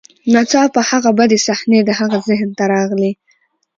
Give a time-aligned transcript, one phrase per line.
[0.33, 3.11] ناڅاپه هغه بدې صحنې د هغه ذهن ته راغلې